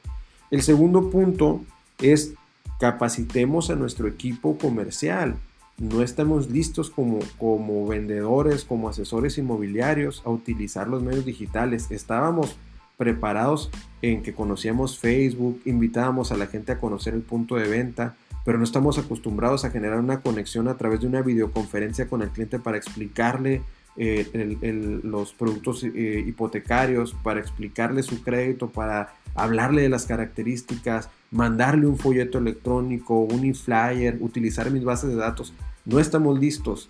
El 0.51 0.63
segundo 0.63 1.11
punto 1.11 1.63
es 2.01 2.35
capacitemos 2.79 3.71
a 3.71 3.77
nuestro 3.77 4.09
equipo 4.09 4.57
comercial. 4.59 5.37
No 5.79 6.03
estamos 6.03 6.51
listos 6.51 6.91
como, 6.91 7.21
como 7.39 7.87
vendedores, 7.87 8.65
como 8.65 8.89
asesores 8.89 9.39
inmobiliarios 9.39 10.23
a 10.25 10.31
utilizar 10.31 10.89
los 10.89 11.03
medios 11.03 11.25
digitales. 11.25 11.91
Estábamos 11.91 12.57
preparados 12.97 13.71
en 14.03 14.23
que 14.23 14.35
conocíamos 14.35 14.99
Facebook, 14.99 15.61
invitábamos 15.65 16.33
a 16.33 16.37
la 16.37 16.47
gente 16.47 16.73
a 16.73 16.81
conocer 16.81 17.15
el 17.15 17.23
punto 17.23 17.55
de 17.55 17.69
venta, 17.69 18.17
pero 18.45 18.59
no 18.59 18.65
estamos 18.65 18.99
acostumbrados 18.99 19.65
a 19.65 19.71
generar 19.71 20.01
una 20.01 20.21
conexión 20.21 20.67
a 20.67 20.77
través 20.77 21.01
de 21.01 21.07
una 21.07 21.23
videoconferencia 21.23 22.09
con 22.09 22.23
el 22.23 22.31
cliente 22.31 22.59
para 22.59 22.77
explicarle 22.77 23.63
eh, 23.97 25.01
los 25.03 25.33
productos 25.33 25.85
eh, 25.85 26.25
hipotecarios, 26.27 27.15
para 27.23 27.41
explicarle 27.41 28.03
su 28.03 28.23
crédito, 28.23 28.69
para 28.69 29.15
hablarle 29.35 29.83
de 29.83 29.89
las 29.89 30.07
características, 30.07 31.09
mandarle 31.31 31.87
un 31.87 31.99
folleto 31.99 32.39
electrónico, 32.39 33.21
un 33.21 33.45
e-flyer, 33.45 34.19
utilizar 34.21 34.71
mis 34.71 34.85
bases 34.85 35.11
de 35.11 35.17
datos. 35.17 35.53
No 35.85 35.99
estamos 36.01 36.39
listos. 36.39 36.89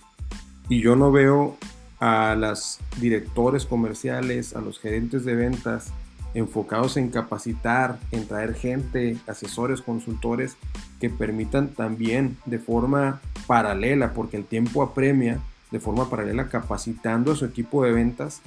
Y 0.68 0.80
yo 0.80 0.96
no 0.96 1.10
veo 1.10 1.56
a 2.00 2.36
los 2.36 2.78
directores 3.00 3.66
comerciales, 3.66 4.54
a 4.54 4.60
los 4.60 4.78
gerentes 4.78 5.24
de 5.24 5.34
ventas, 5.34 5.92
enfocados 6.34 6.96
en 6.96 7.10
capacitar, 7.10 7.98
en 8.12 8.26
traer 8.26 8.54
gente, 8.54 9.16
asesores, 9.26 9.82
consultores 9.82 10.56
que 11.00 11.10
permitan 11.10 11.68
también 11.68 12.36
de 12.44 12.58
forma 12.58 13.20
paralela, 13.46 14.12
porque 14.12 14.36
el 14.36 14.44
tiempo 14.44 14.82
apremia, 14.82 15.40
de 15.70 15.80
forma 15.80 16.08
paralela 16.08 16.48
capacitando 16.48 17.32
a 17.32 17.36
su 17.36 17.44
equipo 17.44 17.84
de 17.84 17.92
ventas 17.92 18.40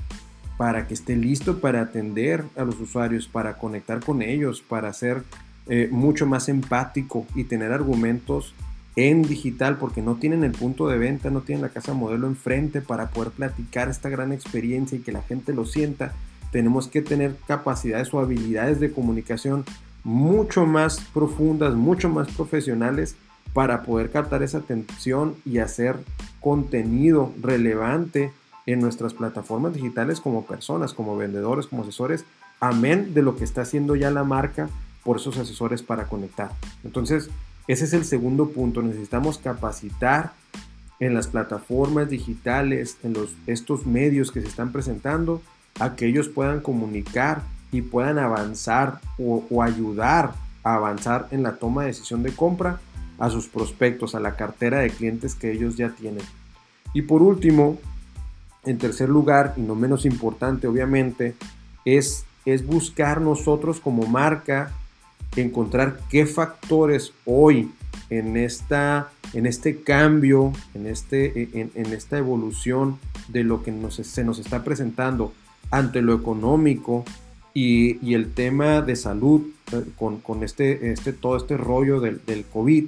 para 0.58 0.88
que 0.88 0.94
esté 0.94 1.16
listo 1.16 1.60
para 1.60 1.82
atender 1.82 2.46
a 2.56 2.64
los 2.64 2.80
usuarios, 2.80 3.28
para 3.28 3.58
conectar 3.58 4.00
con 4.04 4.22
ellos, 4.22 4.62
para 4.62 4.94
ser 4.94 5.24
eh, 5.68 5.90
mucho 5.92 6.26
más 6.26 6.50
empático 6.50 7.26
y 7.36 7.44
tener 7.44 7.72
argumentos 7.72 8.54
en 8.96 9.22
digital 9.22 9.78
porque 9.78 10.02
no 10.02 10.16
tienen 10.16 10.44
el 10.44 10.52
punto 10.52 10.88
de 10.88 10.98
venta, 10.98 11.30
no 11.30 11.42
tienen 11.42 11.62
la 11.62 11.70
casa 11.70 11.94
modelo 11.94 12.28
enfrente 12.28 12.82
para 12.82 13.10
poder 13.10 13.32
platicar 13.32 13.90
esta 13.90 14.10
gran 14.10 14.34
experiencia 14.34 14.98
y 14.98 15.02
que 15.02 15.12
la 15.12 15.22
gente 15.22 15.54
lo 15.54 15.66
sienta. 15.66 16.14
Tenemos 16.52 16.88
que 16.88 17.02
tener 17.02 17.36
capacidades 17.48 18.14
o 18.14 18.20
habilidades 18.20 18.80
de 18.80 18.92
comunicación 18.92 19.64
mucho 20.04 20.66
más 20.66 21.00
profundas, 21.14 21.76
mucho 21.76 22.10
más 22.10 22.30
profesionales 22.32 23.16
para 23.54 23.84
poder 23.84 24.12
captar 24.12 24.44
esa 24.44 24.60
atención 24.60 25.36
y 25.46 25.60
hacer 25.60 25.98
contenido 26.40 27.32
relevante 27.42 28.32
en 28.66 28.80
nuestras 28.80 29.14
plataformas 29.14 29.74
digitales 29.74 30.20
como 30.20 30.46
personas, 30.46 30.94
como 30.94 31.18
vendedores, 31.18 31.68
como 31.68 31.84
asesores, 31.84 32.26
amén 32.60 33.14
de 33.14 33.22
lo 33.22 33.36
que 33.36 33.44
está 33.44 33.62
haciendo 33.62 33.96
ya 33.96 34.12
la 34.12 34.24
marca 34.24 34.70
por 35.04 35.18
esos 35.18 35.38
asesores 35.38 35.84
para 35.84 36.06
conectar. 36.06 36.52
Entonces, 36.84 37.30
ese 37.68 37.86
es 37.86 37.94
el 37.94 38.06
segundo 38.06 38.50
punto. 38.50 38.82
Necesitamos 38.82 39.38
capacitar 39.38 40.34
en 41.00 41.14
las 41.14 41.28
plataformas 41.28 42.10
digitales, 42.10 42.98
en 43.04 43.14
los, 43.14 43.32
estos 43.48 43.86
medios 43.86 44.32
que 44.32 44.42
se 44.42 44.48
están 44.48 44.72
presentando, 44.72 45.42
a 45.80 45.96
que 45.96 46.06
ellos 46.06 46.30
puedan 46.30 46.62
comunicar 46.62 47.42
y 47.72 47.82
puedan 47.82 48.20
avanzar 48.20 49.00
o, 49.18 49.46
o 49.50 49.64
ayudar 49.64 50.34
a 50.64 50.76
avanzar 50.76 51.28
en 51.32 51.44
la 51.44 51.56
toma 51.56 51.82
de 51.82 51.88
decisión 51.88 52.22
de 52.22 52.34
compra 52.34 52.80
a 53.18 53.30
sus 53.30 53.48
prospectos, 53.48 54.16
a 54.16 54.20
la 54.20 54.36
cartera 54.36 54.80
de 54.80 54.90
clientes 54.90 55.36
que 55.36 55.52
ellos 55.52 55.78
ya 55.78 55.90
tienen. 55.90 56.24
Y 56.94 57.04
por 57.04 57.22
último, 57.22 57.80
en 58.66 58.78
tercer 58.78 59.10
lugar, 59.10 59.54
y 59.58 59.62
no 59.62 59.76
menos 59.76 60.06
importante 60.06 60.68
obviamente, 60.68 61.36
es, 61.86 62.26
es 62.46 62.66
buscar 62.66 63.22
nosotros 63.22 63.80
como 63.80 64.06
marca 64.06 64.72
encontrar 65.36 66.00
qué 66.10 66.26
factores 66.26 67.14
hoy 67.26 67.72
en, 68.10 68.38
esta, 68.38 69.10
en 69.34 69.46
este 69.46 69.82
cambio, 69.82 70.52
en, 70.74 70.88
este, 70.88 71.50
en, 71.54 71.94
esta 71.94 72.18
evolución 72.18 73.00
de 73.30 73.44
lo 73.44 73.64
que 73.64 73.72
nos, 73.72 73.96
se 73.96 74.24
nos 74.24 74.40
está 74.40 74.64
presentando 74.64 75.34
ante 75.70 76.02
lo 76.02 76.14
económico 76.14 77.06
y, 77.54 78.14
el 78.14 78.34
tema 78.34 78.82
de 78.82 78.96
salud 78.96 79.42
eh, 79.72 79.84
con, 79.98 80.44
este, 80.44 80.92
este, 80.92 81.14
todo 81.14 81.38
este 81.38 81.58
rollo 81.58 82.02
del, 82.02 82.22
del 82.26 82.46
COVID, 82.46 82.88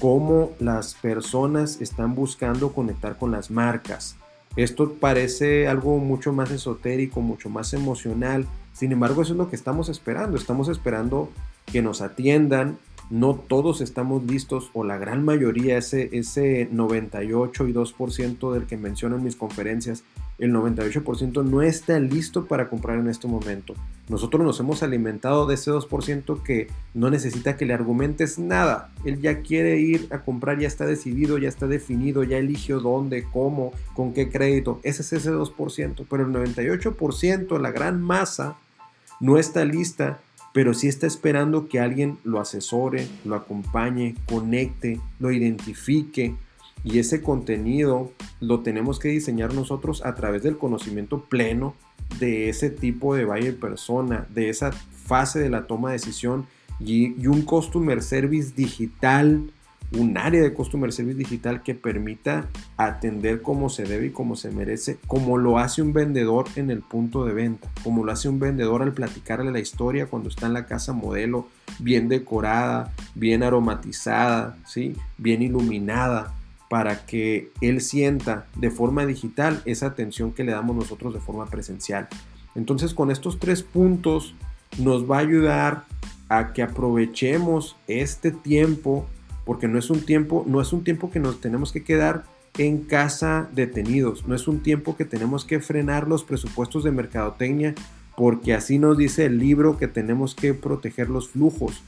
cómo 0.00 0.52
las 0.60 0.94
personas 0.94 1.80
están 1.80 2.14
buscando 2.14 2.72
conectar 2.72 3.18
con 3.18 3.32
las 3.32 3.50
marcas. 3.50 4.16
Esto 4.56 4.94
parece 4.94 5.68
algo 5.68 5.98
mucho 5.98 6.32
más 6.32 6.50
esotérico, 6.50 7.20
mucho 7.20 7.50
más 7.50 7.74
emocional. 7.74 8.46
Sin 8.72 8.92
embargo, 8.92 9.22
es 9.22 9.30
lo 9.30 9.50
que 9.50 9.56
estamos 9.56 9.88
esperando. 9.88 10.36
Estamos 10.36 10.68
esperando 10.68 11.30
que 11.66 11.82
nos 11.82 12.00
atiendan. 12.00 12.78
No 13.08 13.36
todos 13.36 13.80
estamos 13.80 14.24
listos, 14.24 14.70
o 14.72 14.82
la 14.82 14.98
gran 14.98 15.24
mayoría, 15.24 15.78
ese, 15.78 16.10
ese 16.12 16.68
98 16.72 17.68
y 17.68 17.72
2% 17.72 18.52
del 18.52 18.66
que 18.66 18.76
menciono 18.76 19.16
en 19.16 19.22
mis 19.22 19.36
conferencias, 19.36 20.02
el 20.38 20.52
98% 20.52 21.44
no 21.44 21.62
está 21.62 21.98
listo 21.98 22.46
para 22.46 22.68
comprar 22.68 22.98
en 22.98 23.08
este 23.08 23.26
momento. 23.26 23.74
Nosotros 24.08 24.44
nos 24.44 24.60
hemos 24.60 24.82
alimentado 24.82 25.46
de 25.46 25.54
ese 25.54 25.70
2% 25.70 26.42
que 26.42 26.68
no 26.94 27.08
necesita 27.08 27.56
que 27.56 27.64
le 27.64 27.72
argumentes 27.72 28.38
nada. 28.38 28.92
Él 29.04 29.20
ya 29.20 29.40
quiere 29.40 29.78
ir 29.78 30.08
a 30.10 30.20
comprar, 30.20 30.58
ya 30.58 30.68
está 30.68 30.84
decidido, 30.84 31.38
ya 31.38 31.48
está 31.48 31.66
definido, 31.66 32.22
ya 32.22 32.36
eligió 32.36 32.80
dónde, 32.80 33.24
cómo, 33.32 33.72
con 33.94 34.12
qué 34.12 34.30
crédito. 34.30 34.80
Ese 34.82 35.02
es 35.02 35.12
ese 35.14 35.32
2%, 35.32 36.06
pero 36.08 36.26
el 36.26 36.32
98%, 36.32 37.58
la 37.58 37.70
gran 37.70 38.02
masa, 38.02 38.56
no 39.20 39.38
está 39.38 39.64
lista 39.64 40.20
pero 40.56 40.72
sí 40.72 40.88
está 40.88 41.06
esperando 41.06 41.68
que 41.68 41.80
alguien 41.80 42.16
lo 42.24 42.40
asesore, 42.40 43.08
lo 43.26 43.34
acompañe, 43.34 44.14
conecte, 44.24 44.98
lo 45.18 45.30
identifique. 45.30 46.34
Y 46.82 46.98
ese 46.98 47.20
contenido 47.20 48.10
lo 48.40 48.60
tenemos 48.60 48.98
que 48.98 49.08
diseñar 49.08 49.52
nosotros 49.52 50.02
a 50.06 50.14
través 50.14 50.42
del 50.42 50.56
conocimiento 50.56 51.24
pleno 51.24 51.74
de 52.18 52.48
ese 52.48 52.70
tipo 52.70 53.14
de 53.14 53.26
buyer 53.26 53.54
persona, 53.58 54.26
de 54.30 54.48
esa 54.48 54.72
fase 54.72 55.40
de 55.40 55.50
la 55.50 55.66
toma 55.66 55.90
de 55.90 55.98
decisión 55.98 56.46
y, 56.80 57.20
y 57.22 57.26
un 57.26 57.42
customer 57.42 58.02
service 58.02 58.54
digital 58.56 59.52
un 59.92 60.18
área 60.18 60.42
de 60.42 60.52
Customer 60.52 60.92
Service 60.92 61.18
digital 61.18 61.62
que 61.62 61.74
permita 61.74 62.48
atender 62.76 63.42
como 63.42 63.68
se 63.68 63.84
debe 63.84 64.06
y 64.06 64.10
como 64.10 64.36
se 64.36 64.50
merece, 64.50 64.98
como 65.06 65.38
lo 65.38 65.58
hace 65.58 65.82
un 65.82 65.92
vendedor 65.92 66.46
en 66.56 66.70
el 66.70 66.80
punto 66.80 67.24
de 67.24 67.32
venta, 67.32 67.70
como 67.84 68.04
lo 68.04 68.12
hace 68.12 68.28
un 68.28 68.38
vendedor 68.38 68.82
al 68.82 68.92
platicarle 68.92 69.50
la 69.52 69.60
historia 69.60 70.06
cuando 70.06 70.28
está 70.28 70.46
en 70.46 70.54
la 70.54 70.66
casa 70.66 70.92
modelo, 70.92 71.48
bien 71.78 72.08
decorada, 72.08 72.92
bien 73.14 73.42
aromatizada, 73.42 74.56
¿sí? 74.66 74.96
bien 75.18 75.42
iluminada, 75.42 76.34
para 76.68 77.06
que 77.06 77.50
él 77.60 77.80
sienta 77.80 78.46
de 78.56 78.70
forma 78.70 79.06
digital 79.06 79.62
esa 79.66 79.86
atención 79.86 80.32
que 80.32 80.44
le 80.44 80.52
damos 80.52 80.74
nosotros 80.74 81.14
de 81.14 81.20
forma 81.20 81.46
presencial. 81.46 82.08
Entonces 82.56 82.92
con 82.92 83.10
estos 83.10 83.38
tres 83.38 83.62
puntos 83.62 84.34
nos 84.78 85.08
va 85.08 85.18
a 85.18 85.20
ayudar 85.20 85.84
a 86.28 86.52
que 86.52 86.62
aprovechemos 86.62 87.76
este 87.86 88.32
tiempo 88.32 89.06
porque 89.46 89.68
no 89.68 89.78
es 89.78 89.88
un 89.88 90.00
tiempo, 90.00 90.44
no 90.46 90.60
es 90.60 90.74
un 90.74 90.84
tiempo 90.84 91.10
que 91.10 91.20
nos 91.20 91.40
tenemos 91.40 91.72
que 91.72 91.82
quedar 91.82 92.24
en 92.58 92.80
casa 92.80 93.48
detenidos, 93.54 94.26
no 94.26 94.34
es 94.34 94.48
un 94.48 94.60
tiempo 94.60 94.96
que 94.96 95.06
tenemos 95.06 95.46
que 95.46 95.60
frenar 95.60 96.08
los 96.08 96.24
presupuestos 96.24 96.84
de 96.84 96.90
mercadotecnia 96.90 97.74
porque 98.16 98.54
así 98.54 98.78
nos 98.78 98.98
dice 98.98 99.26
el 99.26 99.38
libro 99.38 99.76
que 99.76 99.88
tenemos 99.88 100.34
que 100.34 100.54
proteger 100.54 101.10
los 101.10 101.28
flujos. 101.28 101.82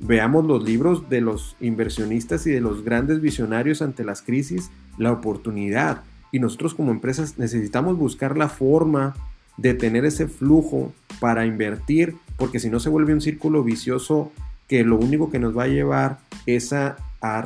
Veamos 0.00 0.46
los 0.46 0.64
libros 0.64 1.08
de 1.08 1.20
los 1.20 1.56
inversionistas 1.60 2.46
y 2.46 2.50
de 2.50 2.60
los 2.60 2.82
grandes 2.84 3.20
visionarios 3.20 3.80
ante 3.82 4.02
las 4.02 4.22
crisis, 4.22 4.70
la 4.98 5.12
oportunidad. 5.12 6.02
Y 6.32 6.40
nosotros 6.40 6.74
como 6.74 6.90
empresas 6.90 7.38
necesitamos 7.38 7.96
buscar 7.96 8.36
la 8.36 8.48
forma 8.48 9.14
de 9.56 9.74
tener 9.74 10.04
ese 10.04 10.26
flujo 10.26 10.92
para 11.20 11.46
invertir, 11.46 12.16
porque 12.38 12.58
si 12.58 12.70
no 12.70 12.80
se 12.80 12.88
vuelve 12.88 13.12
un 13.12 13.20
círculo 13.20 13.62
vicioso 13.62 14.32
que 14.68 14.84
lo 14.84 14.96
único 14.96 15.30
que 15.30 15.38
nos 15.38 15.56
va 15.56 15.64
a 15.64 15.68
llevar 15.68 16.18
es 16.46 16.72
a, 16.72 16.96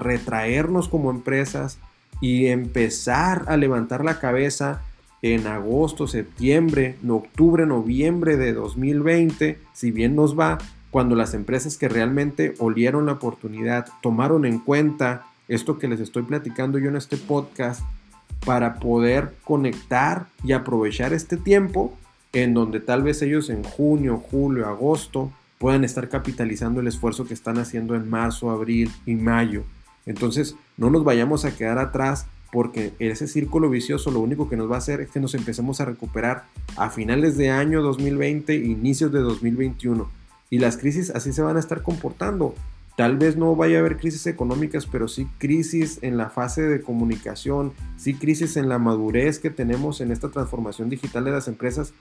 retraernos 0.01 0.89
como 0.89 1.13
empresas 1.13 1.79
y 2.21 2.47
empezar 2.47 3.45
a 3.47 3.57
levantar 3.57 4.05
la 4.05 4.19
cabeza 4.19 4.83
en 5.23 5.47
agosto, 5.47 6.09
septiembre, 6.09 6.97
octubre, 7.09 7.65
noviembre 7.65 8.37
de 8.37 8.55
2020, 8.55 9.61
si 9.73 9.93
bien 9.93 10.17
nos 10.17 10.37
va, 10.37 10.59
cuando 10.91 11.15
las 11.15 11.33
empresas 11.33 11.77
que 11.77 11.89
realmente 11.89 12.55
olieron 12.59 13.07
la 13.07 13.13
oportunidad 13.13 13.87
tomaron 14.03 14.45
en 14.45 14.59
cuenta 14.59 15.27
esto 15.47 15.79
que 15.79 15.87
les 15.87 16.01
estoy 16.01 16.25
platicando 16.25 16.79
yo 16.79 16.89
en 16.89 16.97
este 16.97 17.17
podcast 17.17 17.83
para 18.45 18.81
poder 18.81 19.35
conectar 19.45 20.27
y 20.43 20.53
aprovechar 20.53 21.13
este 21.13 21.37
tiempo 21.37 21.97
en 22.33 22.53
donde 22.55 22.81
tal 22.81 23.05
vez 23.05 23.23
ellos 23.23 23.49
en 23.49 23.63
junio, 23.63 24.19
julio, 24.19 24.67
agosto 24.67 25.33
puedan 25.59 25.85
estar 25.85 26.09
capitalizando 26.09 26.81
el 26.81 26.87
esfuerzo 26.87 27.27
que 27.27 27.35
están 27.35 27.59
haciendo 27.59 27.95
en 27.95 28.09
marzo, 28.09 28.51
abril 28.51 28.91
y 29.07 29.15
mayo. 29.15 29.65
Entonces, 30.07 30.57
no 30.77 30.91
nos 30.91 31.05
vayamos 31.05 31.45
a 31.45 31.55
quedar 31.55 31.79
atrás 31.79 32.27
porque 32.51 32.95
ese 32.99 33.27
círculo 33.27 33.69
vicioso 33.69 34.11
lo 34.11 34.21
único 34.21 34.49
que 34.49 34.57
nos 34.57 34.71
va 34.71 34.77
a 34.77 34.79
hacer 34.79 35.01
es 35.01 35.11
que 35.11 35.21
nos 35.21 35.35
empecemos 35.35 35.81
a 35.81 35.85
recuperar 35.85 36.45
a 36.77 36.89
finales 36.89 37.37
de 37.37 37.51
año 37.51 37.83
2020, 37.83 38.55
inicios 38.55 39.13
de 39.13 39.21
2021. 39.21 40.09
Y 40.51 40.59
las 40.59 40.79
crisis 40.79 41.11
así 41.11 41.33
se 41.33 41.43
van 41.43 41.57
a 41.57 41.61
estar 41.61 41.83
comportando. 41.83 42.55
Tal 42.99 43.17
vez 43.17 43.37
no 43.37 43.55
vaya 43.55 43.77
a 43.77 43.81
haber 43.81 43.97
crisis 43.97 44.27
económicas, 44.27 44.85
pero 44.85 45.07
sí 45.07 45.29
crisis 45.39 46.01
en 46.03 46.17
la 46.17 46.31
fase 46.31 46.63
de 46.63 46.81
comunicación, 46.83 47.73
sí 47.97 48.15
crisis 48.15 48.57
en 48.57 48.69
la 48.69 48.81
madurez 48.81 49.39
que 49.39 49.51
tenemos 49.51 50.01
en 50.01 50.11
esta 50.11 50.31
transformación 50.31 50.91
digital 50.91 51.23
de 51.23 51.31
las 51.31 51.47
empresas, 51.47 51.93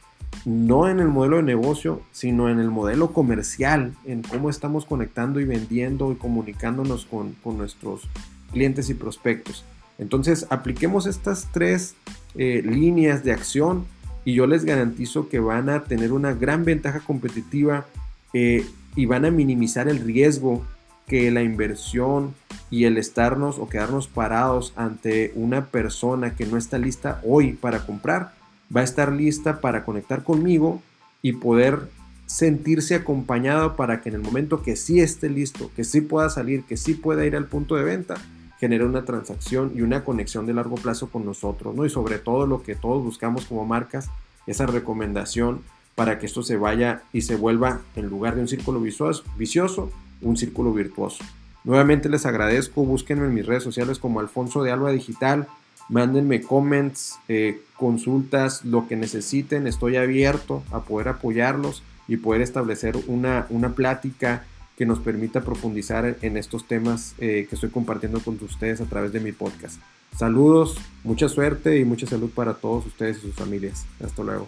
no 0.43 0.89
en 0.89 0.99
el 0.99 1.07
modelo 1.07 1.35
de 1.35 1.43
negocio, 1.43 2.01
sino 2.11 2.49
en 2.49 2.57
el 2.57 2.71
modelo 2.71 3.13
comercial, 3.13 3.93
en 4.05 4.23
cómo 4.23 4.49
estamos 4.49 4.85
conectando 4.85 5.39
y 5.39 5.45
vendiendo 5.45 6.11
y 6.11 6.15
comunicándonos 6.15 7.05
con, 7.05 7.35
nuestros 7.55 8.09
clientes 8.51 8.89
y 8.89 8.95
prospectos. 8.95 9.65
Entonces, 9.99 10.47
apliquemos 10.49 11.05
estas 11.05 11.47
tres 11.51 11.93
eh, 12.33 12.63
líneas 12.65 13.23
de 13.23 13.33
acción 13.33 13.85
y 14.25 14.33
yo 14.33 14.47
les 14.47 14.65
garantizo 14.65 15.29
que 15.29 15.37
van 15.37 15.69
a 15.69 15.83
tener 15.83 16.11
una 16.11 16.33
gran 16.33 16.65
ventaja 16.65 17.01
competitiva 17.01 17.85
eh, 18.33 18.65
y 18.95 19.05
van 19.05 19.25
a 19.25 19.29
minimizar 19.29 19.87
el 19.87 19.99
riesgo 19.99 20.65
que 21.07 21.31
la 21.31 21.41
inversión 21.41 22.35
y 22.69 22.83
el 22.83 22.97
estarnos 22.97 23.59
o 23.59 23.69
quedarnos 23.69 24.07
parados 24.07 24.73
ante 24.75 25.31
una 25.35 25.67
persona 25.67 26.35
que 26.35 26.45
no 26.45 26.57
está 26.57 26.77
lista 26.77 27.21
hoy 27.25 27.53
para 27.53 27.85
comprar, 27.85 28.33
va 28.75 28.81
a 28.81 28.83
estar 28.83 29.13
lista 29.13 29.61
para 29.61 29.85
conectar 29.85 30.23
conmigo 30.23 30.81
y 31.21 31.31
poder 31.33 31.89
sentirse 32.25 32.93
acompañado 32.93 33.77
para 33.77 34.01
que 34.01 34.09
en 34.09 34.15
el 34.15 34.21
momento 34.21 34.61
que 34.61 34.75
sí 34.75 34.99
esté 34.99 35.29
listo, 35.29 35.71
que 35.77 35.85
sí 35.85 36.01
pueda 36.01 36.29
salir, 36.29 36.63
que 36.63 36.75
sí 36.75 36.93
pueda 36.93 37.25
ir 37.25 37.37
al 37.37 37.45
punto 37.45 37.75
de 37.75 37.85
venta, 37.85 38.15
genera 38.59 38.85
una 38.85 39.05
transacción 39.05 39.71
y 39.73 39.81
una 39.81 40.03
conexión 40.03 40.45
de 40.45 40.53
largo 40.53 40.75
plazo 40.75 41.09
con 41.09 41.25
nosotros, 41.25 41.73
¿no? 41.73 41.85
Y 41.85 41.89
sobre 41.89 42.19
todo 42.19 42.45
lo 42.45 42.63
que 42.63 42.75
todos 42.75 43.01
buscamos 43.01 43.45
como 43.45 43.65
marcas, 43.65 44.09
esa 44.45 44.65
recomendación 44.65 45.61
para 45.95 46.19
que 46.19 46.25
esto 46.25 46.43
se 46.43 46.57
vaya 46.57 47.03
y 47.13 47.21
se 47.21 47.37
vuelva, 47.37 47.81
en 47.95 48.07
lugar 48.07 48.35
de 48.35 48.41
un 48.41 48.47
círculo 48.49 48.81
vicioso, 48.81 49.91
un 50.21 50.37
círculo 50.37 50.73
virtuoso. 50.73 51.23
Nuevamente 51.63 52.09
les 52.09 52.25
agradezco, 52.25 52.85
búsquenme 52.85 53.25
en 53.25 53.33
mis 53.33 53.45
redes 53.45 53.63
sociales 53.63 53.99
como 53.99 54.19
Alfonso 54.19 54.63
de 54.63 54.71
Alba 54.71 54.91
Digital, 54.91 55.47
mándenme 55.89 56.41
comments, 56.41 57.19
eh, 57.27 57.61
consultas, 57.75 58.63
lo 58.63 58.87
que 58.87 58.95
necesiten, 58.95 59.67
estoy 59.67 59.97
abierto 59.97 60.63
a 60.71 60.81
poder 60.81 61.09
apoyarlos 61.09 61.83
y 62.07 62.17
poder 62.17 62.41
establecer 62.41 62.97
una, 63.07 63.47
una 63.49 63.75
plática 63.75 64.45
que 64.77 64.85
nos 64.85 64.99
permita 64.99 65.41
profundizar 65.41 66.17
en 66.21 66.37
estos 66.37 66.67
temas 66.67 67.15
eh, 67.17 67.47
que 67.49 67.55
estoy 67.55 67.69
compartiendo 67.69 68.19
con 68.19 68.37
ustedes 68.41 68.79
a 68.79 68.85
través 68.85 69.11
de 69.11 69.19
mi 69.19 69.31
podcast. 69.31 69.81
Saludos, 70.15 70.77
mucha 71.03 71.27
suerte 71.29 71.77
y 71.79 71.85
mucha 71.85 72.07
salud 72.07 72.29
para 72.29 72.53
todos 72.53 72.85
ustedes 72.85 73.17
y 73.17 73.21
sus 73.21 73.35
familias. 73.35 73.85
Hasta 74.03 74.23
luego. 74.23 74.47